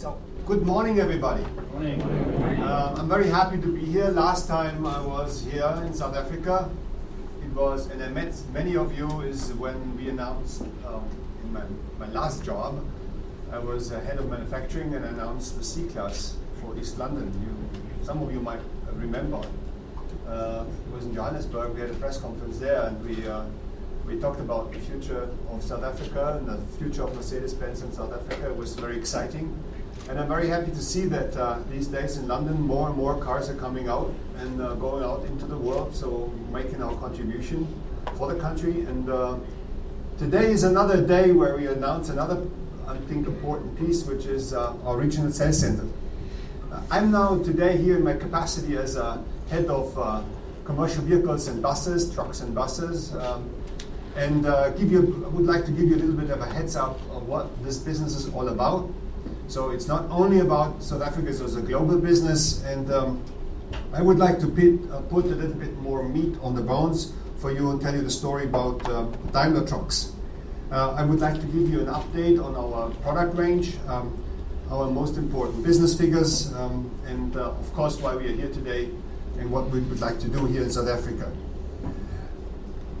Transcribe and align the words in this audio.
So, 0.00 0.18
good 0.46 0.62
morning, 0.62 0.98
everybody. 0.98 1.44
Morning. 1.72 2.00
Um, 2.62 3.00
I'm 3.00 3.06
very 3.06 3.28
happy 3.28 3.60
to 3.60 3.66
be 3.66 3.84
here. 3.84 4.08
Last 4.08 4.48
time 4.48 4.86
I 4.86 4.98
was 5.02 5.44
here 5.44 5.74
in 5.84 5.92
South 5.92 6.16
Africa, 6.16 6.70
it 7.44 7.50
was, 7.52 7.90
and 7.90 8.02
I 8.02 8.08
met 8.08 8.34
many 8.50 8.78
of 8.78 8.96
you, 8.96 9.20
is 9.20 9.52
when 9.52 9.94
we 9.98 10.08
announced 10.08 10.62
um, 10.86 11.04
in 11.44 11.52
my, 11.52 11.64
my 11.98 12.08
last 12.14 12.42
job, 12.42 12.82
I 13.52 13.58
was 13.58 13.92
uh, 13.92 14.00
head 14.00 14.16
of 14.16 14.30
manufacturing 14.30 14.94
and 14.94 15.04
announced 15.04 15.58
the 15.58 15.62
C 15.62 15.86
class 15.88 16.34
for 16.62 16.74
East 16.78 16.96
London. 16.96 17.30
You, 17.44 18.06
some 18.06 18.22
of 18.22 18.32
you 18.32 18.40
might 18.40 18.60
remember. 18.94 19.42
Uh, 20.26 20.64
it 20.86 20.94
was 20.94 21.04
in 21.04 21.14
Johannesburg. 21.14 21.74
We 21.74 21.80
had 21.82 21.90
a 21.90 21.94
press 21.94 22.16
conference 22.16 22.58
there, 22.58 22.84
and 22.84 23.06
we 23.06 23.28
uh, 23.28 23.44
we 24.06 24.18
talked 24.18 24.40
about 24.40 24.72
the 24.72 24.80
future 24.80 25.28
of 25.50 25.62
South 25.62 25.84
Africa 25.84 26.38
and 26.38 26.48
the 26.48 26.56
future 26.78 27.04
of 27.04 27.14
Mercedes-Benz 27.14 27.82
in 27.82 27.92
South 27.92 28.14
Africa. 28.14 28.48
It 28.48 28.56
was 28.56 28.74
very 28.74 28.96
exciting. 28.96 29.62
And 30.10 30.18
I'm 30.18 30.26
very 30.26 30.48
happy 30.48 30.72
to 30.72 30.82
see 30.82 31.04
that 31.04 31.36
uh, 31.36 31.60
these 31.70 31.86
days 31.86 32.16
in 32.16 32.26
London, 32.26 32.60
more 32.60 32.88
and 32.88 32.96
more 32.96 33.22
cars 33.22 33.48
are 33.48 33.54
coming 33.54 33.88
out 33.88 34.12
and 34.38 34.60
uh, 34.60 34.74
going 34.74 35.04
out 35.04 35.24
into 35.26 35.46
the 35.46 35.56
world, 35.56 35.94
so 35.94 36.32
making 36.50 36.82
our 36.82 36.96
contribution 36.96 37.64
for 38.16 38.34
the 38.34 38.40
country. 38.40 38.80
And 38.86 39.08
uh, 39.08 39.38
today 40.18 40.50
is 40.50 40.64
another 40.64 41.00
day 41.00 41.30
where 41.30 41.56
we 41.56 41.68
announce 41.68 42.08
another, 42.08 42.44
I 42.88 42.96
think, 43.06 43.28
important 43.28 43.78
piece, 43.78 44.02
which 44.02 44.26
is 44.26 44.52
uh, 44.52 44.74
our 44.84 44.96
regional 44.96 45.30
sales 45.30 45.60
center. 45.60 45.86
Uh, 46.72 46.82
I'm 46.90 47.12
now 47.12 47.40
today 47.44 47.76
here 47.76 47.96
in 47.96 48.02
my 48.02 48.14
capacity 48.14 48.76
as 48.78 48.96
a 48.96 49.22
head 49.48 49.66
of 49.66 49.96
uh, 49.96 50.24
commercial 50.64 51.04
vehicles 51.04 51.46
and 51.46 51.62
buses, 51.62 52.12
trucks 52.12 52.40
and 52.40 52.52
buses. 52.52 53.14
Um, 53.14 53.48
and 54.16 54.42
give 54.76 54.90
you, 54.90 55.24
I 55.24 55.28
would 55.28 55.46
like 55.46 55.64
to 55.66 55.70
give 55.70 55.88
you 55.88 55.94
a 55.94 56.00
little 56.02 56.16
bit 56.16 56.30
of 56.30 56.40
a 56.40 56.46
heads 56.46 56.74
up 56.74 56.98
of 57.12 57.28
what 57.28 57.46
this 57.62 57.78
business 57.78 58.16
is 58.16 58.28
all 58.34 58.48
about. 58.48 58.90
So 59.50 59.70
it's 59.70 59.88
not 59.88 60.08
only 60.10 60.38
about 60.38 60.80
South 60.80 61.02
Africa 61.02 61.30
as 61.30 61.56
a 61.56 61.60
global 61.60 61.98
business, 61.98 62.62
and 62.62 62.88
um, 62.92 63.24
I 63.92 64.00
would 64.00 64.16
like 64.16 64.38
to 64.38 64.46
put, 64.46 64.78
uh, 64.92 65.00
put, 65.00 65.24
a 65.24 65.34
little 65.34 65.56
bit 65.56 65.76
more 65.78 66.08
meat 66.08 66.36
on 66.40 66.54
the 66.54 66.62
bones 66.62 67.12
for 67.38 67.50
you 67.50 67.72
and 67.72 67.80
tell 67.80 67.92
you 67.92 68.00
the 68.00 68.10
story 68.10 68.44
about 68.44 68.88
uh, 68.88 69.06
Daimler 69.32 69.66
Trucks. 69.66 70.12
Uh, 70.70 70.92
I 70.92 71.04
would 71.04 71.18
like 71.18 71.34
to 71.40 71.46
give 71.46 71.68
you 71.68 71.80
an 71.80 71.86
update 71.86 72.40
on 72.40 72.54
our 72.54 72.90
product 73.02 73.36
range, 73.36 73.76
um, 73.88 74.16
our 74.70 74.88
most 74.88 75.16
important 75.16 75.64
business 75.64 75.98
figures, 75.98 76.54
um, 76.54 76.88
and 77.06 77.36
uh, 77.36 77.50
of 77.50 77.72
course 77.74 78.00
why 78.00 78.14
we 78.14 78.28
are 78.28 78.32
here 78.32 78.52
today 78.52 78.88
and 79.40 79.50
what 79.50 79.68
we 79.70 79.80
would 79.80 80.00
like 80.00 80.20
to 80.20 80.28
do 80.28 80.46
here 80.46 80.62
in 80.62 80.70
South 80.70 80.86
Africa. 80.86 81.28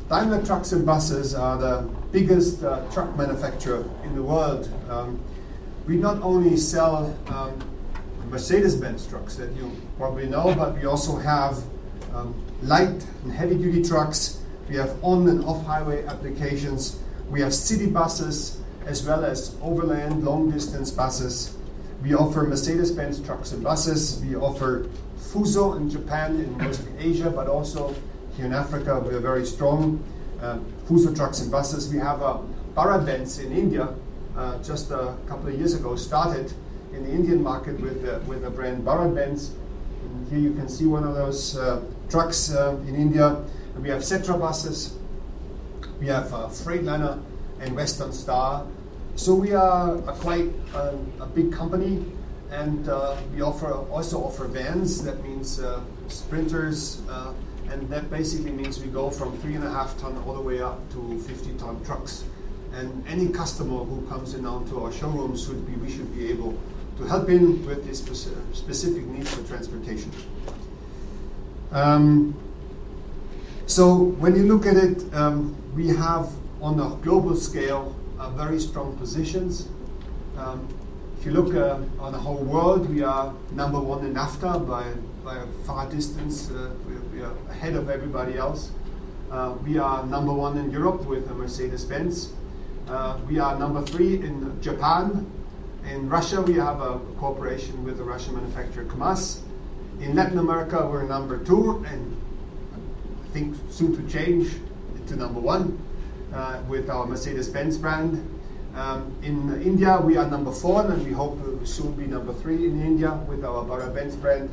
Daimler 0.08 0.44
Trucks 0.44 0.72
and 0.72 0.84
Buses 0.84 1.32
are 1.32 1.56
the 1.56 1.88
biggest 2.10 2.64
uh, 2.64 2.84
truck 2.90 3.16
manufacturer 3.16 3.88
in 4.02 4.16
the 4.16 4.22
world. 4.24 4.68
Um, 4.88 5.22
we 5.86 5.96
not 5.96 6.22
only 6.22 6.56
sell 6.56 7.16
um, 7.28 7.58
Mercedes-Benz 8.30 9.06
trucks 9.08 9.36
that 9.36 9.52
you 9.52 9.70
probably 9.96 10.26
know, 10.26 10.54
but 10.54 10.76
we 10.76 10.84
also 10.84 11.16
have 11.16 11.62
um, 12.14 12.34
light 12.62 13.04
and 13.24 13.32
heavy-duty 13.32 13.82
trucks. 13.82 14.42
We 14.68 14.76
have 14.76 14.96
on 15.02 15.28
and 15.28 15.44
off-highway 15.44 16.06
applications. 16.06 17.00
We 17.28 17.40
have 17.40 17.52
city 17.52 17.86
buses 17.86 18.60
as 18.86 19.04
well 19.06 19.24
as 19.24 19.56
overland 19.62 20.24
long-distance 20.24 20.92
buses. 20.92 21.56
We 22.02 22.14
offer 22.14 22.42
Mercedes-Benz 22.42 23.20
trucks 23.20 23.52
and 23.52 23.62
buses. 23.62 24.20
We 24.24 24.36
offer 24.36 24.88
Fuso 25.18 25.76
in 25.76 25.90
Japan 25.90 26.36
and 26.36 26.56
mostly 26.56 26.92
Asia, 26.98 27.30
but 27.30 27.46
also 27.46 27.94
here 28.36 28.46
in 28.46 28.54
Africa 28.54 28.98
we 29.00 29.14
are 29.14 29.20
very 29.20 29.44
strong. 29.44 30.02
Uh, 30.40 30.58
Fuso 30.88 31.14
trucks 31.14 31.40
and 31.40 31.50
buses. 31.50 31.92
We 31.92 31.98
have 31.98 32.22
a 32.22 32.40
BharatBenz 32.74 33.44
in 33.44 33.52
India, 33.52 33.94
uh, 34.40 34.56
just 34.62 34.90
a 34.90 35.14
couple 35.28 35.48
of 35.48 35.54
years 35.54 35.74
ago 35.74 35.94
started 35.94 36.50
in 36.94 37.04
the 37.04 37.10
Indian 37.10 37.42
market 37.42 37.78
with 37.78 38.00
the, 38.02 38.20
with 38.20 38.40
the 38.40 38.48
brand 38.48 38.82
BharatBenz. 38.82 39.50
And 40.02 40.28
here 40.28 40.38
you 40.38 40.54
can 40.54 40.66
see 40.66 40.86
one 40.86 41.04
of 41.04 41.14
those 41.14 41.58
uh, 41.58 41.82
trucks 42.08 42.50
uh, 42.50 42.76
in 42.88 42.94
India. 42.94 43.36
And 43.74 43.82
we 43.82 43.90
have 43.90 44.00
Setra 44.00 44.40
buses, 44.40 44.96
we 46.00 46.06
have 46.06 46.28
Freightliner 46.28 47.22
and 47.60 47.76
Western 47.76 48.12
Star. 48.12 48.66
So 49.14 49.34
we 49.34 49.52
are 49.52 49.96
a 49.96 50.12
quite 50.14 50.48
a, 50.74 51.26
big 51.34 51.52
company, 51.52 52.02
and 52.50 52.86
we 53.34 53.42
offer 53.42 53.72
also 53.92 54.24
offer 54.24 54.46
vans. 54.46 55.04
That 55.04 55.22
means 55.22 55.60
sprinters, 56.08 57.02
and 57.68 57.88
that 57.90 58.10
basically 58.10 58.52
means 58.52 58.80
we 58.80 58.88
go 58.88 59.10
from 59.10 59.36
three 59.38 59.54
and 59.54 59.64
a 59.64 59.70
half 59.70 59.98
ton 59.98 60.16
all 60.26 60.32
the 60.32 60.40
way 60.40 60.62
up 60.62 60.78
to 60.92 61.18
50 61.20 61.58
ton 61.58 61.84
trucks. 61.84 62.24
And 62.72 63.04
any 63.08 63.28
customer 63.28 63.84
who 63.84 64.06
comes 64.08 64.34
in 64.34 64.46
onto 64.46 64.82
our 64.82 64.92
showrooms 64.92 65.46
should 65.46 65.66
be, 65.66 65.72
we 65.74 65.90
should 65.90 66.14
be 66.14 66.30
able 66.30 66.58
to 66.98 67.04
help 67.04 67.28
in 67.28 67.64
with 67.66 67.86
his 67.86 67.98
specific 67.98 69.04
needs 69.06 69.34
for 69.34 69.46
transportation. 69.46 70.12
Um, 71.72 72.34
so 73.66 73.94
when 73.94 74.36
you 74.36 74.42
look 74.42 74.66
at 74.66 74.76
it, 74.76 75.14
um, 75.14 75.56
we 75.74 75.88
have 75.88 76.30
on 76.60 76.78
a 76.78 76.96
global 77.02 77.36
scale 77.36 77.96
uh, 78.18 78.30
very 78.30 78.60
strong 78.60 78.96
positions. 78.98 79.68
Um, 80.36 80.68
if 81.18 81.26
you 81.26 81.32
look 81.32 81.54
uh, 81.54 81.78
on 81.98 82.12
the 82.12 82.18
whole 82.18 82.42
world, 82.42 82.88
we 82.88 83.02
are 83.02 83.32
number 83.52 83.80
one 83.80 84.04
in 84.04 84.14
NAFTA 84.14 84.66
by, 84.68 84.92
by 85.24 85.36
a 85.36 85.46
far 85.66 85.88
distance. 85.88 86.50
Uh, 86.50 86.70
we, 86.86 86.94
we, 87.18 87.22
are 87.24 87.32
ahead 87.50 87.74
of 87.74 87.88
everybody 87.88 88.36
else. 88.36 88.70
Uh, 89.30 89.54
we 89.64 89.78
are 89.78 90.04
number 90.06 90.32
one 90.32 90.58
in 90.58 90.70
Europe 90.70 91.04
with 91.06 91.30
a 91.30 91.34
Mercedes-Benz. 91.34 92.32
Uh, 92.90 93.16
we 93.28 93.38
are 93.38 93.56
number 93.56 93.80
three 93.80 94.16
in 94.16 94.60
Japan. 94.60 95.24
In 95.88 96.08
Russia, 96.08 96.42
we 96.42 96.54
have 96.54 96.80
a 96.80 96.98
cooperation 97.20 97.84
with 97.84 97.98
the 97.98 98.02
Russian 98.02 98.34
manufacturer 98.34 98.84
KAMAZ. 98.84 99.42
In 100.00 100.16
Latin 100.16 100.38
America, 100.38 100.84
we're 100.90 101.04
number 101.04 101.38
two, 101.38 101.84
and 101.86 102.20
I 103.24 103.28
think 103.28 103.56
soon 103.70 103.94
to 103.94 104.12
change 104.12 104.56
to 105.06 105.14
number 105.14 105.38
one 105.38 105.78
uh, 106.34 106.62
with 106.68 106.90
our 106.90 107.06
Mercedes-Benz 107.06 107.78
brand. 107.78 108.26
Um, 108.74 109.14
in 109.22 109.62
India, 109.62 110.00
we 110.02 110.16
are 110.16 110.28
number 110.28 110.50
four, 110.50 110.84
and 110.90 111.06
we 111.06 111.12
hope 111.12 111.40
to 111.44 111.64
soon 111.64 111.92
be 111.92 112.08
number 112.08 112.32
three 112.34 112.66
in 112.66 112.84
India 112.84 113.12
with 113.28 113.44
our 113.44 113.64
BharatBenz 113.66 114.20
brand. 114.20 114.50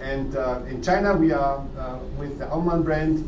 And 0.00 0.34
uh, 0.34 0.62
in 0.68 0.82
China, 0.82 1.16
we 1.16 1.30
are 1.30 1.64
uh, 1.78 1.98
with 2.18 2.40
the 2.40 2.46
Auman 2.46 2.82
brand. 2.82 3.22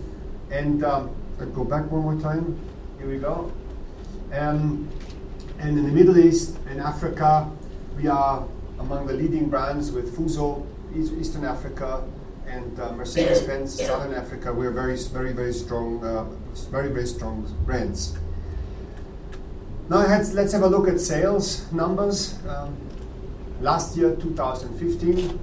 And 0.51 0.83
um, 0.83 1.15
go 1.55 1.63
back 1.63 1.89
one 1.89 2.03
more 2.03 2.21
time. 2.21 2.59
Here 2.99 3.09
we 3.09 3.19
go. 3.19 3.53
Um, 4.33 4.89
and 5.59 5.77
in 5.77 5.85
the 5.85 5.93
Middle 5.93 6.19
East 6.19 6.57
and 6.69 6.81
Africa, 6.81 7.51
we 7.97 8.07
are 8.07 8.47
among 8.79 9.07
the 9.07 9.13
leading 9.13 9.49
brands 9.49 9.91
with 9.91 10.17
Fuso, 10.17 10.65
Eastern 10.95 11.45
Africa, 11.45 12.05
and 12.47 12.79
uh, 12.81 12.93
Mercedes-Benz, 12.93 13.85
Southern 13.85 14.15
Africa. 14.15 14.53
We're 14.53 14.71
very, 14.71 14.97
very, 14.97 15.33
very 15.33 15.53
strong, 15.53 16.03
uh, 16.05 16.25
very, 16.71 16.89
very 16.89 17.07
strong 17.07 17.43
brands. 17.65 18.17
Now 19.89 19.99
let's, 20.07 20.33
let's 20.33 20.53
have 20.53 20.63
a 20.63 20.69
look 20.69 20.89
at 20.89 21.01
sales 21.01 21.71
numbers. 21.73 22.39
Um, 22.47 22.77
last 23.61 23.97
year, 23.97 24.15
2015, 24.17 25.39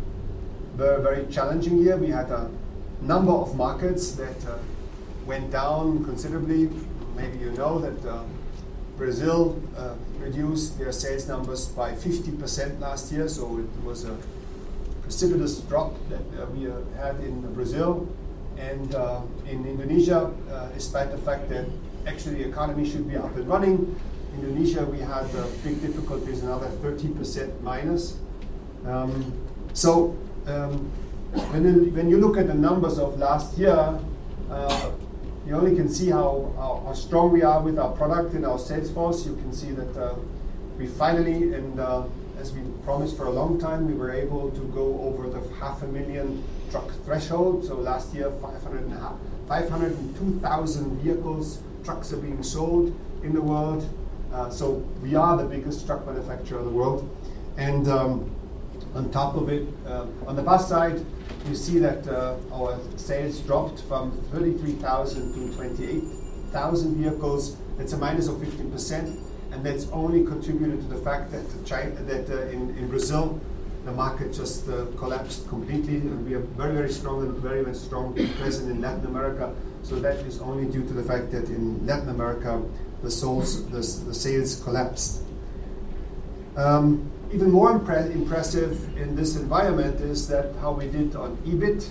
were 0.77 0.95
a 0.95 1.01
very 1.01 1.25
challenging 1.27 1.79
year. 1.79 1.97
We 1.97 2.07
had 2.09 2.29
a 2.31 2.49
number 3.01 3.31
of 3.31 3.55
markets 3.55 4.11
that 4.11 4.45
uh, 4.45 4.57
went 5.25 5.51
down 5.51 6.05
considerably. 6.05 6.69
Maybe 7.15 7.37
you 7.39 7.51
know 7.51 7.79
that 7.79 8.09
uh, 8.09 8.23
Brazil 8.97 9.61
uh, 9.77 9.93
reduced 10.17 10.77
their 10.79 10.91
sales 10.91 11.27
numbers 11.27 11.67
by 11.67 11.91
50% 11.93 12.79
last 12.79 13.11
year, 13.11 13.29
so 13.29 13.59
it 13.59 13.85
was 13.85 14.05
a 14.05 14.17
precipitous 15.03 15.59
drop 15.61 15.93
that 16.09 16.25
uh, 16.41 16.45
we 16.47 16.67
uh, 16.67 16.73
had 16.97 17.15
in 17.21 17.41
Brazil. 17.53 18.09
And 18.57 18.95
uh, 18.95 19.21
in 19.45 19.65
Indonesia, 19.67 20.33
uh, 20.51 20.67
despite 20.73 21.11
the 21.11 21.17
fact 21.19 21.47
that 21.49 21.65
actually 22.07 22.43
the 22.43 22.49
economy 22.49 22.89
should 22.89 23.07
be 23.07 23.15
up 23.15 23.35
and 23.35 23.47
running, 23.47 23.95
Indonesia 24.33 24.83
we 24.85 24.97
had 24.97 25.29
uh, 25.35 25.45
big 25.63 25.79
difficulties, 25.79 26.41
another 26.41 26.67
30% 26.81 27.61
minus. 27.61 28.17
Um, 28.85 29.31
so 29.73 30.17
um, 30.47 30.89
when, 31.53 31.63
you, 31.63 31.91
when 31.91 32.09
you 32.09 32.17
look 32.17 32.37
at 32.37 32.47
the 32.47 32.53
numbers 32.55 32.97
of 32.97 33.19
last 33.19 33.57
year, 33.57 33.99
you 35.47 35.55
only 35.55 35.75
can 35.75 35.87
see 35.87 36.09
how, 36.09 36.51
how, 36.57 36.83
how, 36.85 36.93
strong 36.93 37.31
we 37.31 37.41
are 37.41 37.61
with 37.61 37.79
our 37.79 37.95
product 37.95 38.33
and 38.33 38.45
our 38.45 38.59
sales 38.59 38.91
force. 38.91 39.25
You 39.25 39.33
can 39.35 39.53
see 39.53 39.71
that 39.71 39.97
uh, 39.97 40.15
we 40.77 40.87
finally, 40.87 41.53
and 41.53 41.79
uh, 41.79 42.03
as 42.37 42.51
we 42.51 42.59
promised 42.83 43.15
for 43.15 43.27
a 43.27 43.31
long 43.31 43.57
time, 43.57 43.87
we 43.87 43.93
were 43.93 44.11
able 44.11 44.51
to 44.51 44.59
go 44.75 44.99
over 45.01 45.29
the 45.29 45.39
half 45.55 45.83
a 45.83 45.87
million 45.87 46.43
truck 46.69 46.91
threshold. 47.05 47.63
So 47.63 47.75
last 47.75 48.13
year, 48.13 48.29
502,000 48.41 50.99
vehicles, 50.99 51.59
trucks 51.85 52.11
are 52.11 52.17
being 52.17 52.43
sold 52.43 52.93
in 53.23 53.33
the 53.33 53.41
world. 53.41 53.87
Uh, 54.33 54.49
so 54.49 54.83
we 55.01 55.15
are 55.15 55.37
the 55.37 55.45
biggest 55.45 55.85
truck 55.85 56.05
manufacturer 56.05 56.59
in 56.59 56.65
the 56.65 56.71
world. 56.71 57.09
And 57.55 57.87
um, 57.87 58.29
on 58.95 59.09
top 59.11 59.35
of 59.35 59.47
it, 59.47 59.65
uh, 59.85 60.07
on 60.27 60.35
the 60.35 60.41
bus 60.41 60.67
side, 60.67 61.05
you 61.47 61.55
see 61.55 61.79
that 61.79 62.07
uh, 62.07 62.35
our 62.51 62.79
sales 62.95 63.39
dropped 63.39 63.81
from 63.81 64.11
33,000 64.31 65.33
to 65.33 65.55
28,000 65.55 66.95
vehicles. 66.95 67.57
That's 67.77 67.93
a 67.93 67.97
minus 67.97 68.27
of 68.27 68.37
15%. 68.37 69.27
and 69.51 69.65
that's 69.65 69.87
only 69.91 70.25
contributed 70.25 70.81
to 70.81 70.87
the 70.87 71.01
fact 71.01 71.31
that, 71.31 71.45
China, 71.65 71.91
that 72.03 72.29
uh, 72.29 72.47
in, 72.49 72.75
in 72.77 72.87
Brazil, 72.87 73.39
the 73.85 73.91
market 73.91 74.33
just 74.33 74.67
uh, 74.67 74.85
collapsed 74.97 75.47
completely, 75.47 75.95
and 75.95 76.25
we 76.27 76.35
are 76.35 76.45
very, 76.59 76.75
very 76.75 76.91
strong 76.91 77.21
and 77.21 77.33
very, 77.37 77.63
very 77.63 77.75
strong 77.75 78.13
present 78.37 78.69
in 78.69 78.81
Latin 78.81 79.05
America. 79.05 79.55
So 79.83 79.95
that 79.99 80.17
is 80.25 80.41
only 80.41 80.65
due 80.71 80.85
to 80.85 80.93
the 80.93 81.03
fact 81.03 81.31
that 81.31 81.45
in 81.45 81.85
Latin 81.87 82.09
America, 82.09 82.61
the, 83.01 83.09
souls, 83.09 83.65
the, 83.69 83.77
the 84.05 84.13
sales 84.13 84.61
collapsed. 84.61 85.23
Um, 86.57 87.09
even 87.31 87.51
more 87.51 87.77
impre- 87.77 88.11
impressive 88.11 88.97
in 88.97 89.15
this 89.15 89.35
environment 89.35 89.99
is 89.99 90.27
that 90.27 90.55
how 90.61 90.71
we 90.71 90.87
did 90.87 91.15
on 91.15 91.35
EBIT. 91.45 91.89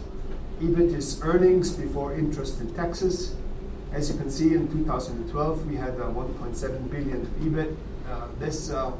EBIT 0.60 0.94
is 0.94 1.20
earnings 1.22 1.70
before 1.72 2.14
interest 2.14 2.60
and 2.60 2.74
taxes. 2.74 3.34
As 3.92 4.10
you 4.10 4.16
can 4.16 4.30
see, 4.30 4.54
in 4.54 4.68
2012 4.68 5.66
we 5.66 5.76
had 5.76 5.94
uh, 6.00 6.08
1.7 6.08 6.90
billion 6.90 7.26
EBIT. 7.40 7.76
Uh, 8.08 8.28
this 8.38 8.70
uh, 8.70 8.92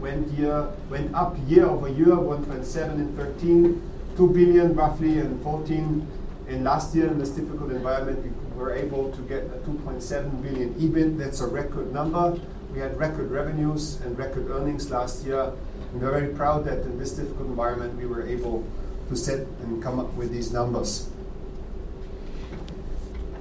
went 0.00 0.28
year 0.32 0.68
went 0.90 1.14
up 1.14 1.36
year 1.46 1.66
over 1.66 1.88
year, 1.88 2.16
1.7 2.16 2.94
in 2.94 3.16
13, 3.16 3.90
2 4.16 4.28
billion 4.28 4.74
roughly 4.74 5.18
in 5.18 5.38
14. 5.40 6.06
In 6.48 6.64
last 6.64 6.94
year, 6.96 7.06
in 7.06 7.18
this 7.18 7.30
difficult 7.30 7.70
environment, 7.70 8.24
we 8.24 8.58
were 8.58 8.74
able 8.74 9.12
to 9.12 9.22
get 9.22 9.44
a 9.44 9.58
2.7 9.68 10.42
billion 10.42 10.74
EBIT. 10.74 11.16
That's 11.16 11.40
a 11.40 11.46
record 11.46 11.92
number. 11.92 12.38
We 12.72 12.78
had 12.78 12.96
record 12.98 13.30
revenues 13.30 14.00
and 14.02 14.16
record 14.16 14.48
earnings 14.48 14.90
last 14.90 15.24
year. 15.24 15.52
And 15.92 16.00
we're 16.00 16.12
very 16.12 16.32
proud 16.34 16.64
that 16.66 16.82
in 16.82 16.98
this 16.98 17.12
difficult 17.12 17.48
environment, 17.48 17.96
we 17.96 18.06
were 18.06 18.26
able 18.26 18.64
to 19.08 19.16
set 19.16 19.40
and 19.62 19.82
come 19.82 19.98
up 19.98 20.12
with 20.14 20.30
these 20.30 20.52
numbers. 20.52 21.10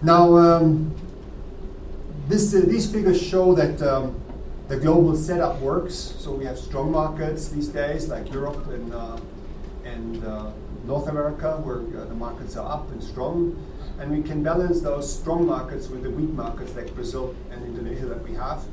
Now, 0.01 0.35
um, 0.37 0.95
this, 2.27 2.55
uh, 2.55 2.61
these 2.65 2.91
figures 2.91 3.21
show 3.21 3.53
that 3.53 3.81
um, 3.81 4.19
the 4.67 4.77
global 4.77 5.15
setup 5.15 5.59
works. 5.59 5.93
So 5.95 6.31
we 6.31 6.45
have 6.45 6.57
strong 6.57 6.91
markets 6.91 7.49
these 7.49 7.67
days, 7.67 8.07
like 8.07 8.31
Europe 8.31 8.67
and, 8.67 8.93
uh, 8.93 9.19
and 9.83 10.23
uh, 10.25 10.51
North 10.85 11.07
America, 11.07 11.57
where 11.57 11.79
uh, 12.01 12.05
the 12.05 12.15
markets 12.15 12.57
are 12.57 12.71
up 12.71 12.89
and 12.91 13.03
strong. 13.03 13.55
And 13.99 14.09
we 14.09 14.23
can 14.23 14.41
balance 14.41 14.81
those 14.81 15.19
strong 15.19 15.45
markets 15.45 15.87
with 15.89 16.01
the 16.01 16.09
weak 16.09 16.29
markets 16.29 16.73
like 16.75 16.95
Brazil 16.95 17.35
and 17.51 17.63
Indonesia 17.63 18.05
that 18.07 18.23
we 18.23 18.33
have. 18.33 18.63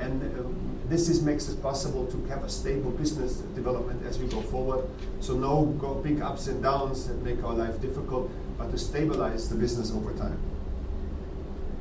And 0.00 0.22
uh, 0.22 0.42
this 0.88 1.08
is, 1.08 1.22
makes 1.22 1.48
it 1.48 1.62
possible 1.62 2.06
to 2.06 2.24
have 2.26 2.44
a 2.44 2.48
stable 2.48 2.90
business 2.90 3.36
development 3.54 4.04
as 4.06 4.18
we 4.18 4.26
go 4.26 4.40
forward. 4.42 4.84
So 5.20 5.34
no 5.34 5.66
go 5.80 5.94
big 5.94 6.20
ups 6.20 6.48
and 6.48 6.62
downs 6.62 7.08
that 7.08 7.22
make 7.22 7.42
our 7.44 7.54
life 7.54 7.80
difficult, 7.80 8.30
but 8.58 8.70
to 8.70 8.78
stabilize 8.78 9.48
the 9.48 9.54
business 9.54 9.92
over 9.92 10.12
time. 10.14 10.38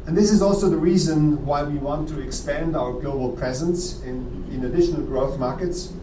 And 0.08 0.18
this 0.18 0.32
is 0.32 0.42
also 0.42 0.70
the 0.70 0.78
reason 0.78 1.46
why 1.46 1.64
we 1.64 1.78
want 1.78 2.10
to 2.10 2.20
expand 2.22 2.76
our 2.76 2.92
global 2.94 3.32
presence 3.34 4.02
in, 4.02 4.46
in 4.52 4.66
additional 4.66 5.02
growth 5.02 5.38
markets. 5.38 5.94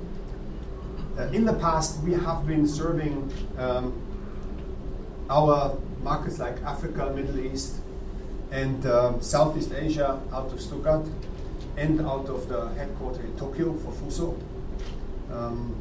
Uh, 1.19 1.23
in 1.33 1.45
the 1.45 1.55
past, 1.55 2.01
we 2.03 2.13
have 2.13 2.47
been 2.47 2.67
serving 2.67 3.33
um, 3.59 3.93
our 5.29 5.77
markets 6.03 6.39
like 6.39 6.63
Africa, 6.63 7.13
Middle 7.15 7.41
East, 7.41 7.81
and 8.53 8.87
um, 8.87 9.21
Southeast 9.21 9.73
Asia 9.73 10.21
out 10.33 10.53
of 10.53 10.61
Stuttgart 10.61 11.07
and 11.79 12.01
out 12.01 12.27
of 12.27 12.49
the 12.49 12.69
headquarters 12.75 13.25
in 13.25 13.37
Tokyo 13.39 13.73
for 13.75 13.93
Fuso. 13.93 14.37
Um, 15.33 15.75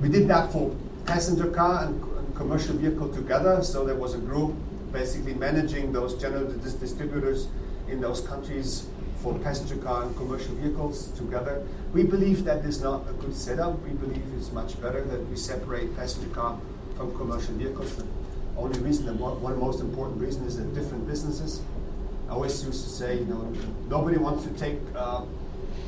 we 0.00 0.08
did 0.08 0.26
that 0.28 0.50
for 0.50 0.74
passenger 1.04 1.50
car 1.50 1.84
and, 1.84 2.02
and 2.02 2.34
commercial 2.34 2.76
vehicle 2.76 3.12
together, 3.12 3.62
so 3.62 3.84
there 3.84 3.96
was 3.96 4.14
a 4.14 4.18
group 4.18 4.54
basically 4.92 5.34
managing 5.34 5.92
those 5.92 6.20
general 6.20 6.50
dis- 6.50 6.74
distributors 6.74 7.48
in 7.88 8.00
those 8.00 8.20
countries 8.20 8.86
for 9.22 9.38
passenger 9.40 9.76
car 9.76 10.04
and 10.04 10.16
commercial 10.16 10.54
vehicles 10.54 11.08
together. 11.12 11.66
We 11.92 12.04
believe 12.04 12.44
that 12.44 12.64
is 12.64 12.80
not 12.80 13.08
a 13.08 13.12
good 13.12 13.34
setup. 13.34 13.80
We 13.82 13.90
believe 13.90 14.22
it's 14.38 14.52
much 14.52 14.80
better 14.80 15.02
that 15.04 15.28
we 15.28 15.36
separate 15.36 15.94
passenger 15.96 16.34
car 16.34 16.58
from 16.96 17.16
commercial 17.16 17.54
vehicles. 17.54 17.96
The 17.96 18.06
only 18.56 18.78
reason, 18.80 19.08
and 19.08 19.18
one, 19.18 19.40
one 19.42 19.54
the 19.54 19.58
most 19.58 19.80
important 19.80 20.20
reasons, 20.20 20.54
is 20.54 20.58
that 20.58 20.74
different 20.74 21.06
businesses. 21.06 21.60
I 22.34 22.36
always 22.36 22.64
used 22.64 22.82
to 22.82 22.90
say, 22.90 23.18
you 23.18 23.26
know, 23.26 23.42
nobody 23.88 24.16
wants 24.16 24.42
to 24.42 24.50
take 24.54 24.80
uh, 24.96 25.22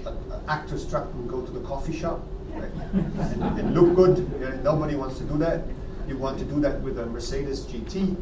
an 0.07 0.17
Actros 0.47 0.89
truck 0.89 1.13
and 1.15 1.29
go 1.29 1.43
to 1.43 1.51
the 1.51 1.59
coffee 1.67 1.93
shop 1.93 2.21
right? 2.55 2.71
and, 2.95 3.59
and, 3.59 3.75
look 3.75 3.97
good. 3.97 4.63
nobody 4.63 4.95
wants 4.95 5.19
to 5.19 5.25
do 5.25 5.39
that. 5.39 5.65
You 6.07 6.17
want 6.17 6.39
to 6.39 6.45
do 6.45 6.61
that 6.61 6.81
with 6.83 7.01
a 7.01 7.07
Mercedes 7.07 7.65
GT 7.65 8.15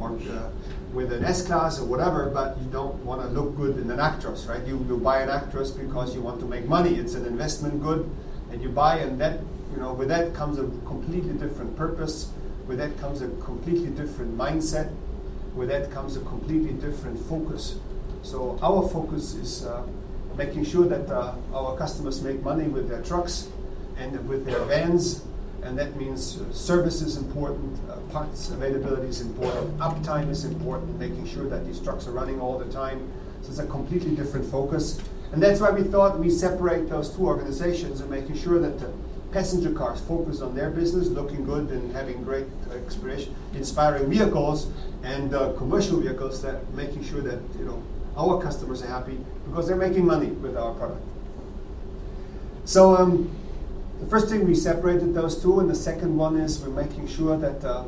or 0.00 0.12
uh, 0.12 0.48
with 0.94 1.12
an 1.12 1.22
S 1.22 1.46
class 1.46 1.78
or 1.78 1.84
whatever, 1.84 2.30
but 2.30 2.56
you 2.62 2.66
don't 2.70 2.94
want 3.04 3.20
to 3.20 3.28
look 3.28 3.54
good 3.58 3.76
in 3.76 3.90
an 3.90 3.98
Actros, 3.98 4.48
right? 4.48 4.66
You, 4.66 4.82
you 4.88 4.96
buy 4.96 5.20
an 5.20 5.28
Actros 5.28 5.78
because 5.78 6.14
you 6.14 6.22
want 6.22 6.40
to 6.40 6.46
make 6.46 6.64
money. 6.64 6.94
It's 6.94 7.12
an 7.12 7.26
investment 7.26 7.82
good, 7.82 8.08
and 8.52 8.62
you 8.62 8.70
buy, 8.70 9.00
and 9.00 9.20
that 9.20 9.40
you 9.74 9.80
know, 9.80 9.92
with 9.92 10.08
that 10.08 10.32
comes 10.32 10.58
a 10.58 10.62
completely 10.86 11.34
different 11.34 11.76
purpose. 11.76 12.30
With 12.66 12.78
that 12.78 12.96
comes 12.96 13.20
a 13.20 13.28
completely 13.44 13.90
different 13.90 14.34
mindset. 14.34 14.94
With 15.56 15.68
that 15.70 15.90
comes 15.90 16.16
a 16.16 16.20
completely 16.20 16.72
different 16.72 17.18
focus. 17.18 17.78
So 18.22 18.58
our 18.62 18.86
focus 18.88 19.34
is 19.34 19.64
uh, 19.64 19.86
making 20.36 20.64
sure 20.64 20.86
that 20.86 21.10
uh, 21.10 21.34
our 21.54 21.76
customers 21.76 22.22
make 22.22 22.42
money 22.42 22.68
with 22.68 22.88
their 22.88 23.02
trucks 23.02 23.48
and 23.96 24.28
with 24.28 24.44
their 24.44 24.62
vans 24.66 25.24
and 25.66 25.76
that 25.78 25.96
means 25.96 26.38
uh, 26.40 26.52
service 26.52 27.02
is 27.02 27.16
important, 27.16 27.80
uh, 27.90 27.96
parts 28.12 28.50
availability 28.50 29.08
is 29.08 29.20
important, 29.20 29.76
uptime 29.78 30.30
is 30.30 30.44
important, 30.44 30.98
making 30.98 31.26
sure 31.26 31.48
that 31.48 31.66
these 31.66 31.80
trucks 31.80 32.06
are 32.06 32.12
running 32.12 32.40
all 32.40 32.58
the 32.58 32.70
time. 32.72 33.10
So 33.42 33.50
it's 33.50 33.58
a 33.58 33.66
completely 33.66 34.14
different 34.14 34.48
focus. 34.48 35.00
And 35.32 35.42
that's 35.42 35.60
why 35.60 35.70
we 35.70 35.82
thought 35.82 36.18
we 36.18 36.30
separate 36.30 36.88
those 36.88 37.10
two 37.10 37.26
organizations 37.26 38.00
and 38.00 38.08
making 38.08 38.36
sure 38.36 38.60
that 38.60 38.78
the 38.78 38.92
passenger 39.36 39.70
cars 39.70 40.00
focus 40.00 40.40
on 40.40 40.54
their 40.54 40.70
business, 40.70 41.08
looking 41.08 41.44
good 41.44 41.68
and 41.68 41.94
having 41.94 42.22
great 42.24 42.46
inspiring 43.52 44.08
vehicles, 44.08 44.68
and 45.02 45.34
uh, 45.34 45.52
commercial 45.58 46.00
vehicles 46.00 46.40
that 46.40 46.56
making 46.72 47.04
sure 47.04 47.20
that 47.20 47.38
you 47.58 47.66
know 47.66 47.82
our 48.16 48.40
customers 48.40 48.80
are 48.82 48.86
happy 48.86 49.18
because 49.46 49.68
they're 49.68 49.76
making 49.88 50.06
money 50.06 50.28
with 50.28 50.56
our 50.56 50.72
product. 50.72 51.02
So 52.64 52.96
um, 52.96 53.30
the 54.00 54.06
first 54.06 54.30
thing 54.30 54.46
we 54.46 54.54
separated 54.54 55.12
those 55.12 55.42
two, 55.42 55.60
and 55.60 55.68
the 55.68 55.80
second 55.90 56.16
one 56.16 56.40
is 56.40 56.58
we're 56.58 56.82
making 56.82 57.06
sure 57.06 57.36
that 57.36 57.62
uh, 57.62 57.84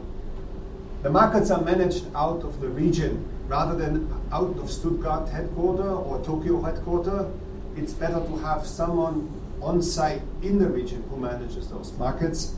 the 1.02 1.08
markets 1.08 1.50
are 1.50 1.62
managed 1.62 2.04
out 2.14 2.42
of 2.42 2.60
the 2.60 2.68
region 2.68 3.26
rather 3.46 3.74
than 3.74 4.12
out 4.32 4.58
of 4.58 4.70
Stuttgart 4.70 5.30
headquarter 5.30 5.88
or 5.88 6.22
Tokyo 6.22 6.60
headquarter. 6.60 7.26
It's 7.74 7.94
better 7.94 8.20
to 8.20 8.36
have 8.44 8.66
someone 8.66 9.32
on 9.62 9.82
site 9.82 10.22
in 10.42 10.58
the 10.58 10.68
region 10.68 11.02
who 11.10 11.16
manages 11.16 11.68
those 11.68 11.92
markets. 11.98 12.54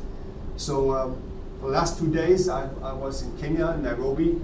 So 0.57 0.93
um, 0.93 1.23
the 1.61 1.69
last 1.69 1.99
two 1.99 2.13
days, 2.13 2.49
I, 2.49 2.69
I 2.83 2.93
was 2.93 3.23
in 3.23 3.37
Kenya, 3.39 3.77
Nairobi, 3.77 4.41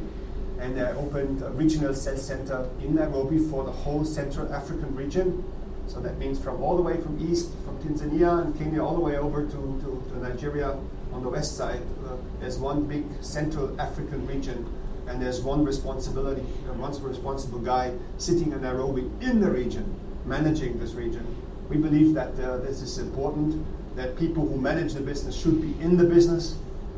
and 0.59 0.81
I 0.81 0.93
opened 0.93 1.43
a 1.43 1.51
regional 1.51 1.95
sales 1.95 2.27
center 2.27 2.69
in 2.81 2.95
Nairobi 2.95 3.39
for 3.39 3.65
the 3.65 3.73
whole 3.73 4.05
Central 4.05 4.53
African 4.53 4.95
region. 4.95 5.45
So 5.87 6.01
that 6.01 6.19
means 6.19 6.41
from 6.43 6.63
all 6.63 6.77
the 6.77 6.83
way 6.83 7.01
from 7.01 7.19
east, 7.21 7.53
from 7.65 7.79
Tanzania 7.79 8.45
and 8.45 8.59
Kenya, 8.59 8.83
all 8.83 8.95
the 8.95 9.01
way 9.01 9.17
over 9.19 9.45
to, 9.45 9.51
to, 9.51 10.05
to 10.11 10.19
Nigeria 10.19 10.77
on 11.13 11.23
the 11.23 11.29
west 11.29 11.57
side. 11.57 11.83
Uh, 12.05 12.17
there's 12.41 12.59
one 12.59 12.85
big 12.85 13.05
Central 13.21 13.81
African 13.81 14.27
region, 14.27 14.67
and 15.07 15.23
there's 15.23 15.41
one 15.41 15.65
responsibility, 15.65 16.43
uh, 16.69 16.73
one 16.75 16.93
responsible 17.03 17.61
guy 17.61 17.93
sitting 18.19 18.53
in 18.53 18.63
Nairobi 18.63 19.09
in 19.21 19.41
the 19.41 19.51
region, 19.51 19.95
managing 20.25 20.79
this 20.81 20.93
region. 20.93 21.25
We 21.69 21.77
believe 21.77 22.15
that 22.15 22.39
uh, 22.39 22.59
this 22.59 22.83
is 22.83 22.99
important. 22.99 23.65
That 23.97 24.17
people 24.19 24.47
who 24.47 24.61
manage 24.61 24.93
the 24.93 25.01
business 25.01 25.35
should 25.35 25.61
be 25.61 25.75
in 25.83 25.97
the 25.97 26.05
business. 26.05 26.57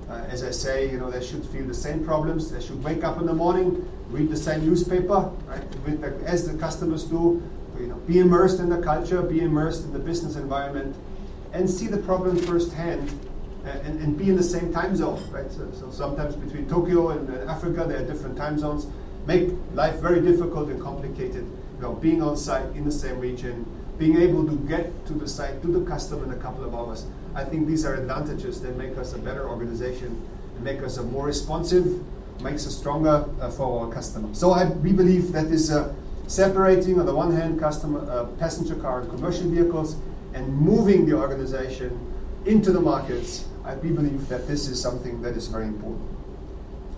Uh, 0.08 0.25
as 0.30 0.42
I 0.42 0.50
say, 0.50 0.90
you 0.90 0.98
know, 0.98 1.10
they 1.10 1.25
should 1.25 1.44
feel 1.46 1.66
the 1.66 1.75
same 1.75 2.04
problems. 2.04 2.50
They 2.50 2.60
should 2.60 2.82
wake 2.82 3.04
up 3.04 3.18
in 3.18 3.26
the 3.26 3.34
morning, 3.34 3.88
read 4.08 4.30
the 4.30 4.37
same 4.37 4.64
newspaper, 4.66 5.30
right, 5.46 5.62
as 6.25 6.50
the 6.50 6.58
customers 6.58 7.04
do, 7.04 7.42
you 7.78 7.87
know, 7.87 7.96
be 8.06 8.18
immersed 8.18 8.58
in 8.58 8.70
the 8.70 8.80
culture, 8.80 9.20
be 9.22 9.40
immersed 9.40 9.84
in 9.84 9.92
the 9.92 9.98
business 9.98 10.37
environment, 10.37 10.96
and 11.52 11.68
see 11.68 11.87
the 11.87 11.98
problem 11.98 12.37
firsthand, 12.37 13.10
uh, 13.64 13.68
and, 13.68 14.00
and 14.00 14.16
be 14.16 14.30
in 14.30 14.37
the 14.37 14.42
same 14.42 14.72
time 14.72 14.96
zone, 14.96 15.22
right? 15.30 15.52
So, 15.52 15.70
so 15.72 15.90
sometimes 15.90 16.34
between 16.34 16.68
Tokyo 16.68 17.10
and, 17.10 17.28
and 17.28 17.48
Africa, 17.48 17.84
there 17.87 18.02
are 18.02 18.06
different 18.06 18.37
time 18.37 18.58
zones, 18.58 18.87
make 19.26 19.50
life 19.75 19.96
very 19.96 20.22
difficult 20.22 20.70
and 20.70 20.82
complicated. 20.82 21.44
You 21.76 21.82
know, 21.82 21.92
being 21.92 22.22
on 22.22 22.37
site 22.37 22.75
in 22.75 22.84
the 22.84 22.92
same 22.92 23.20
region, 23.20 23.66
being 23.99 24.17
able 24.17 24.47
to 24.47 24.57
get 24.69 25.07
to 25.07 25.12
the 25.12 25.28
site, 25.28 25.61
to 25.62 25.69
the 25.69 25.85
customer 25.88 26.25
in 26.25 26.31
a 26.31 26.37
couple 26.37 26.64
of 26.64 26.75
hours. 26.75 27.07
I 27.35 27.45
think 27.45 27.67
these 27.67 27.85
are 27.85 27.95
advantages 27.95 28.61
that 28.62 28.76
make 28.76 28.97
us 28.97 29.12
a 29.12 29.19
better 29.19 29.49
organization 29.49 30.23
make 30.61 30.83
us 30.83 30.99
a 30.99 31.02
more 31.02 31.26
responsive, 31.26 32.05
makes 32.43 32.67
us 32.67 32.76
stronger 32.76 33.28
uh, 33.40 33.50
for 33.50 33.87
our 33.87 33.93
customer. 33.93 34.28
So 34.35 34.52
I, 34.52 34.67
we 34.67 34.93
believe 34.93 35.33
that 35.33 35.47
is 35.47 35.71
a 35.71 35.95
separating 36.26 37.00
on 37.00 37.07
the 37.07 37.14
one 37.14 37.35
hand 37.35 37.59
customer, 37.59 38.09
uh, 38.11 38.25
passenger 38.38 38.75
car 38.75 39.00
and 39.00 39.11
commercial 39.11 39.49
vehicles 39.49 39.97
and 40.35 40.52
moving 40.55 41.07
the 41.07 41.14
organization 41.14 41.99
into 42.45 42.71
the 42.71 42.81
markets, 42.81 43.47
I 43.64 43.75
believe 43.75 44.28
that 44.28 44.47
this 44.47 44.69
is 44.69 44.81
something 44.81 45.23
that 45.23 45.37
is 45.37 45.49
very 45.49 45.67
important. 45.67 46.09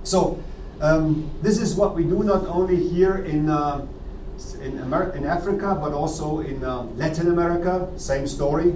So 0.02 0.42
um, 0.80 1.30
this 1.42 1.59
is 1.59 1.75
what 1.75 1.95
we 1.95 2.04
do 2.04 2.23
not 2.23 2.47
only 2.47 2.76
here 2.76 3.16
in 3.25 3.49
uh, 3.49 3.87
in, 4.54 4.78
in 4.78 5.26
Africa, 5.26 5.78
but 5.80 5.92
also 5.92 6.40
in 6.40 6.62
uh, 6.64 6.82
Latin 6.97 7.28
America. 7.28 7.88
Same 7.97 8.26
story. 8.26 8.75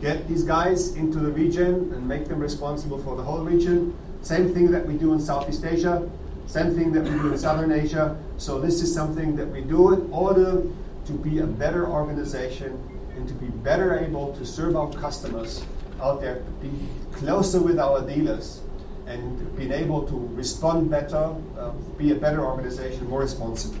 Get 0.00 0.26
these 0.28 0.42
guys 0.42 0.94
into 0.96 1.18
the 1.18 1.30
region 1.30 1.92
and 1.94 2.06
make 2.06 2.26
them 2.26 2.40
responsible 2.40 2.98
for 2.98 3.16
the 3.16 3.22
whole 3.22 3.44
region. 3.44 3.96
Same 4.22 4.52
thing 4.52 4.70
that 4.70 4.86
we 4.86 4.94
do 4.94 5.12
in 5.12 5.20
Southeast 5.20 5.64
Asia. 5.64 6.08
Same 6.46 6.74
thing 6.74 6.92
that 6.92 7.04
we 7.04 7.10
do 7.10 7.32
in 7.32 7.38
Southern 7.38 7.72
Asia. 7.72 8.16
So 8.36 8.60
this 8.60 8.82
is 8.82 8.92
something 8.92 9.36
that 9.36 9.46
we 9.46 9.60
do 9.62 9.94
in 9.94 10.12
order 10.12 10.62
to 11.06 11.12
be 11.12 11.38
a 11.38 11.46
better 11.46 11.86
organization 11.86 12.78
and 13.16 13.28
to 13.28 13.34
be 13.34 13.46
better 13.46 13.98
able 13.98 14.34
to 14.34 14.44
serve 14.44 14.76
our 14.76 14.92
customers 14.92 15.64
out 16.00 16.20
there, 16.20 16.42
be 16.60 16.70
closer 17.12 17.60
with 17.60 17.78
our 17.78 18.00
dealers, 18.06 18.60
and 19.06 19.56
being 19.56 19.72
able 19.72 20.06
to 20.06 20.16
respond 20.34 20.90
better, 20.90 21.34
uh, 21.58 21.70
be 21.96 22.12
a 22.12 22.14
better 22.14 22.44
organization, 22.44 23.08
more 23.08 23.20
responsive. 23.20 23.78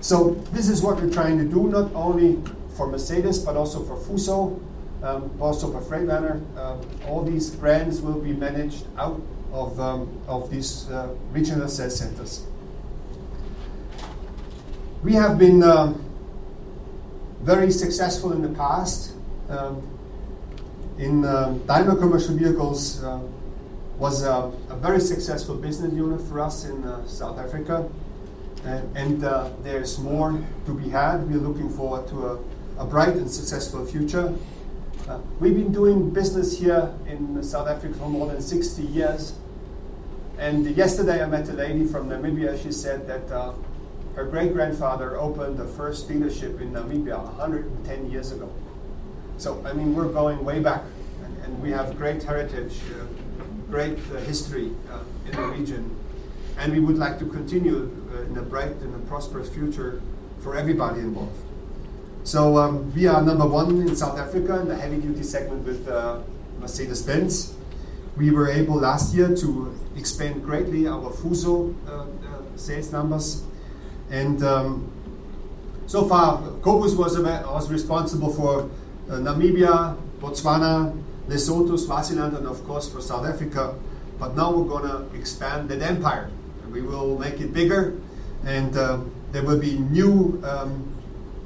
So 0.00 0.34
this 0.52 0.68
is 0.68 0.82
what 0.82 1.00
we're 1.00 1.12
trying 1.12 1.38
to 1.38 1.44
do, 1.44 1.68
not 1.68 1.94
only 1.94 2.42
for 2.76 2.86
Mercedes, 2.86 3.38
but 3.38 3.56
also 3.56 3.84
for 3.84 3.96
Fuso, 3.96 4.58
um, 5.02 5.30
also 5.40 5.70
for 5.70 5.80
Freightliner. 5.82 6.40
Uh, 6.56 6.76
all 7.06 7.22
these 7.22 7.50
brands 7.50 8.00
will 8.00 8.18
be 8.20 8.32
managed 8.32 8.86
out 8.96 9.20
of, 9.52 9.78
um, 9.78 10.20
of 10.26 10.50
these 10.50 10.88
uh, 10.90 11.14
regional 11.32 11.68
sales 11.68 11.98
centers. 11.98 12.46
We 15.02 15.14
have 15.14 15.38
been 15.38 15.62
um, 15.62 16.04
very 17.42 17.70
successful 17.70 18.32
in 18.32 18.42
the 18.42 18.50
past. 18.50 19.12
Um, 19.48 19.86
in 20.98 21.24
um, 21.24 21.58
Daimler 21.66 21.96
Commercial 21.96 22.36
Vehicles 22.36 23.02
uh, 23.02 23.20
was 23.98 24.22
a, 24.22 24.52
a, 24.68 24.76
very 24.76 25.00
successful 25.00 25.56
business 25.56 25.92
unit 25.94 26.20
for 26.20 26.40
us 26.40 26.64
in 26.66 26.84
uh, 26.84 27.06
South 27.06 27.38
Africa. 27.38 27.88
And, 28.64 28.96
and 28.96 29.24
uh, 29.24 29.50
there's 29.62 29.98
more 29.98 30.42
to 30.66 30.74
be 30.74 30.88
had. 30.90 31.28
We're 31.28 31.38
looking 31.38 31.70
forward 31.70 32.08
to 32.08 32.26
a, 32.26 32.38
a 32.78 32.84
bright 32.84 33.14
and 33.14 33.30
successful 33.30 33.84
future. 33.86 34.34
Uh, 35.08 35.18
we've 35.40 35.54
been 35.54 35.72
doing 35.72 36.10
business 36.10 36.58
here 36.58 36.94
in 37.06 37.42
South 37.42 37.68
Africa 37.68 37.94
for 37.94 38.08
more 38.08 38.26
than 38.26 38.40
60 38.42 38.82
years. 38.82 39.34
And 40.38 40.66
yesterday 40.76 41.22
I 41.22 41.26
met 41.26 41.48
a 41.48 41.52
lady 41.52 41.84
from 41.84 42.08
Namibia. 42.08 42.62
She 42.62 42.72
said 42.72 43.06
that 43.06 43.30
uh, 43.30 43.52
her 44.14 44.24
great 44.24 44.52
grandfather 44.52 45.18
opened 45.18 45.56
the 45.56 45.66
first 45.66 46.08
dealership 46.08 46.60
in 46.60 46.72
Namibia 46.72 47.22
110 47.22 48.10
years 48.10 48.32
ago. 48.32 48.52
So, 49.38 49.62
I 49.64 49.72
mean, 49.72 49.94
we're 49.94 50.12
going 50.12 50.44
way 50.44 50.60
back, 50.60 50.82
and, 51.24 51.44
and 51.44 51.62
we 51.62 51.70
have 51.70 51.96
great 51.96 52.22
heritage, 52.22 52.78
uh, 52.92 53.04
great 53.70 53.98
uh, 54.12 54.18
history 54.20 54.72
uh, 54.90 55.00
in 55.26 55.36
the 55.36 55.42
region. 55.48 55.96
And 56.60 56.72
we 56.72 56.80
would 56.80 56.98
like 56.98 57.18
to 57.18 57.26
continue 57.26 57.90
uh, 58.12 58.22
in 58.28 58.36
a 58.36 58.42
bright 58.42 58.76
and 58.84 58.94
a 58.94 58.98
prosperous 59.08 59.48
future 59.48 60.00
for 60.40 60.54
everybody 60.54 61.00
involved. 61.00 61.42
So, 62.22 62.58
um, 62.58 62.94
we 62.94 63.06
are 63.06 63.22
number 63.22 63.46
one 63.46 63.80
in 63.80 63.96
South 63.96 64.18
Africa 64.18 64.60
in 64.60 64.68
the 64.68 64.76
heavy 64.76 65.00
duty 65.00 65.22
segment 65.22 65.64
with 65.64 65.88
uh, 65.88 66.20
Mercedes 66.60 67.02
Benz. 67.02 67.54
We 68.16 68.30
were 68.30 68.50
able 68.50 68.76
last 68.76 69.14
year 69.14 69.34
to 69.34 69.74
expand 69.96 70.44
greatly 70.44 70.86
our 70.86 71.10
Fuso 71.10 71.74
uh, 71.88 72.04
sales 72.56 72.92
numbers 72.92 73.42
and 74.10 74.42
um, 74.42 74.90
so 75.86 76.06
far, 76.06 76.42
Kobus 76.62 76.96
was, 76.96 77.18
was 77.18 77.70
responsible 77.70 78.32
for 78.32 78.62
uh, 79.08 79.18
Namibia, 79.18 79.96
Botswana, 80.20 81.00
Lesotho, 81.28 81.78
Swaziland, 81.78 82.36
and 82.36 82.46
of 82.46 82.64
course 82.64 82.92
for 82.92 83.00
South 83.00 83.24
Africa. 83.26 83.74
But 84.18 84.36
now 84.36 84.52
we're 84.52 84.68
going 84.68 84.90
to 84.90 85.18
expand 85.18 85.68
that 85.70 85.80
empire. 85.80 86.30
We 86.72 86.82
will 86.82 87.18
make 87.18 87.40
it 87.40 87.52
bigger, 87.52 87.98
and 88.44 88.76
uh, 88.76 89.00
there 89.32 89.42
will 89.42 89.58
be 89.58 89.78
new, 89.78 90.40
um, 90.44 90.92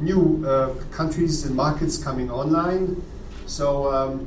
new 0.00 0.44
uh, 0.46 0.74
countries 0.90 1.44
and 1.44 1.54
markets 1.54 2.02
coming 2.02 2.30
online. 2.30 3.02
So 3.46 3.92
um, 3.92 4.26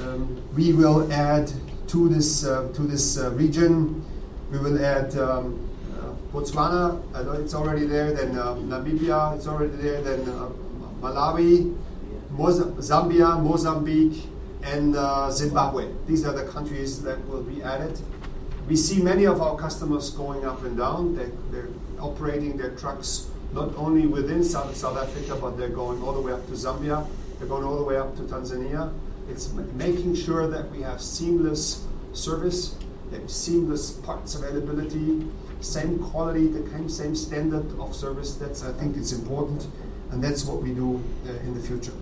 um 0.00 0.42
we 0.54 0.72
will 0.72 1.12
add 1.12 1.52
to 1.88 2.08
this 2.08 2.44
uh, 2.44 2.68
to 2.74 2.82
this 2.82 3.18
region. 3.32 4.04
We 4.50 4.58
will 4.58 4.84
add 4.84 5.16
um, 5.16 5.64
Botswana, 6.34 6.98
it's 7.40 7.54
already 7.54 7.86
there. 7.86 8.12
Then 8.12 8.36
uh, 8.36 8.54
Namibia, 8.54 9.36
it's 9.36 9.46
already 9.46 9.76
there. 9.76 10.02
Then 10.02 10.28
uh, 10.28 10.50
Malawi, 11.00 11.76
Zambia, 12.36 13.40
Mozambique, 13.40 14.26
and 14.64 14.96
uh, 14.96 15.30
Zimbabwe. 15.30 15.88
These 16.08 16.24
are 16.24 16.32
the 16.32 16.44
countries 16.50 17.02
that 17.02 17.24
will 17.28 17.42
be 17.42 17.62
added. 17.62 17.96
We 18.68 18.76
see 18.76 19.02
many 19.02 19.26
of 19.26 19.42
our 19.42 19.56
customers 19.56 20.10
going 20.10 20.44
up 20.44 20.64
and 20.64 20.76
down. 20.76 21.14
They, 21.14 21.30
they're 21.50 21.68
operating 22.00 22.56
their 22.56 22.70
trucks 22.76 23.30
not 23.52 23.74
only 23.76 24.06
within 24.06 24.42
South, 24.42 24.74
South 24.76 24.96
Africa, 24.96 25.36
but 25.40 25.56
they're 25.56 25.68
going 25.68 26.02
all 26.02 26.12
the 26.12 26.20
way 26.20 26.32
up 26.32 26.46
to 26.46 26.52
Zambia. 26.52 27.06
They're 27.38 27.48
going 27.48 27.64
all 27.64 27.76
the 27.76 27.84
way 27.84 27.96
up 27.96 28.16
to 28.16 28.22
Tanzania. 28.22 28.92
It's 29.28 29.52
making 29.52 30.16
sure 30.16 30.48
that 30.48 30.70
we 30.70 30.82
have 30.82 31.00
seamless 31.00 31.86
service, 32.12 32.76
seamless 33.26 33.92
parts 33.92 34.34
availability, 34.34 35.26
same 35.60 35.98
quality, 35.98 36.48
the 36.48 36.88
same 36.88 37.14
standard 37.14 37.78
of 37.78 37.94
service. 37.94 38.34
That's 38.34 38.64
I 38.64 38.72
think 38.72 38.96
it's 38.96 39.12
important, 39.12 39.66
and 40.10 40.22
that's 40.22 40.44
what 40.44 40.62
we 40.62 40.72
do 40.72 41.02
uh, 41.26 41.30
in 41.30 41.54
the 41.54 41.60
future. 41.60 41.92